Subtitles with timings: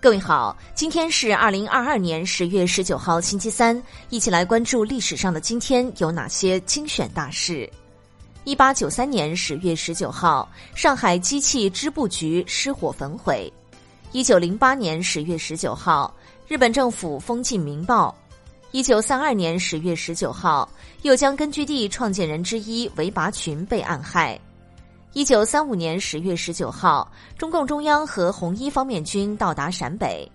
[0.00, 7.68] 各位好，今天是二零二二年十月十九号，星期三，一起来关注历史上的今天有哪些精选大事。
[8.44, 13.52] 一八九三年十月十九号，上海机器织布局失火焚毁。
[14.12, 16.14] 一九零八年十月十九号，
[16.46, 18.16] 日本政府封禁《明报》。
[18.70, 20.70] 一九三二年十月十九号，
[21.02, 24.38] 右江根据地创建人之一韦拔群被暗害。
[25.18, 30.30] 一九三五年十月十九号，中共中央和红一方面军到达陕北。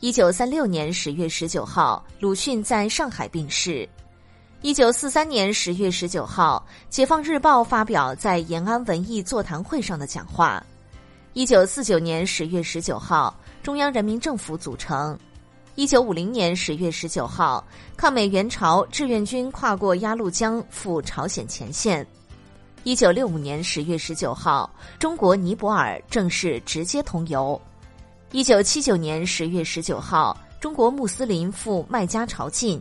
[0.00, 3.88] 一九三六年十月十九号，鲁迅在上海病逝。
[4.60, 6.62] 一九四三年十月十九号，
[6.94, 10.62] 《解放日报》发表在延安文艺座谈会上的讲话。
[11.32, 15.18] 一九四九年十月十九号，中央人民政府组成。
[15.74, 17.66] 一九五零年十月十九号，
[17.96, 22.06] 抗美援朝志愿军跨过鸭绿江赴朝鲜前线。
[22.88, 27.60] 一九六五年十月十九号，中国尼泊尔正式直接通邮。
[28.32, 32.80] 一九七九年十月十九号，中国穆斯林赴麦加朝觐。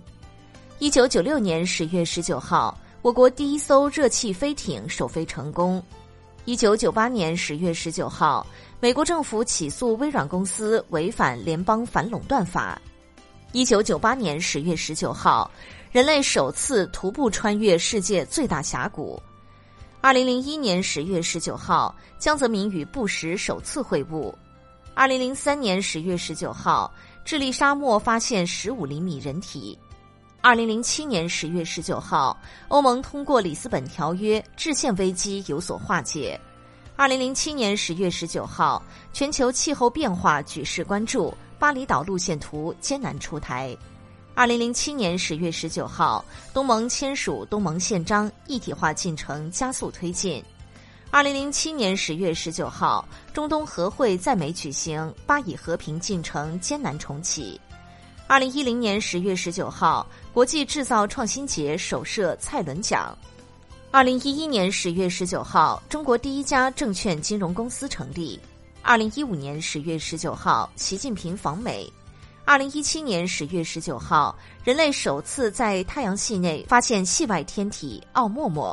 [0.79, 5.83] 一九九六年十月十九号，我国第一艘热气飞艇首飞成功。
[6.45, 8.47] 一九九八年十月十九号，
[8.79, 12.81] 美国政府起诉微软公司违反联邦反垄断法。
[13.51, 15.51] 一九九八年十月十九号，
[15.91, 19.21] 人类首次徒步穿越世界最大峡谷。
[19.99, 24.33] 二零零一年十月十九号，江泽民与布什首次会晤。
[24.93, 26.91] 二零零三年十月十九号，
[27.25, 29.77] 智利沙漠发现十五厘米人体。
[30.39, 36.39] 二零零七年十月十九号，欧盟通过里斯本条约，制宪危机有所化解。
[36.95, 43.75] 二零零七年十月十九号，全球气候变化举世关注，巴厘岛路线图艰难出台。
[44.37, 50.43] 二零零七年十月十九号，东盟签署东盟宪章，一体化进程加速推进。
[51.09, 57.59] 二零零七年十月十九号，中东和会在美举行，巴以和平进程艰难重启。
[58.27, 63.17] 二零一零年十月十九号，国际制造创新节首设蔡伦奖。
[63.89, 68.39] 二零一一年十月十九号，中国第一家证券金融公司成立。
[68.83, 71.91] 二零一五年十月十九号，习近平访美。
[72.47, 78.67] 二零一七年十月十九号，人类首次在太阳系内发现系外天体奥陌陌。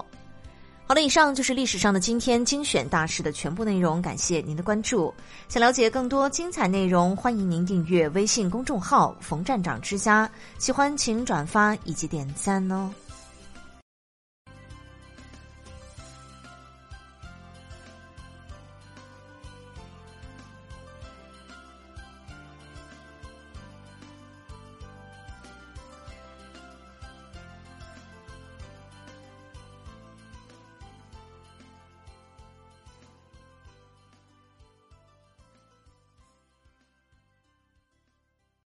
[0.87, 5.12] 好了，以上就是历史上的今天精选大事的全部内容，感谢您的关注。
[5.49, 10.31] 想了解更多精彩内容，欢迎您订阅微信公众号“冯站长之家”。
[10.61, 12.89] 喜欢请转发以及点赞哦。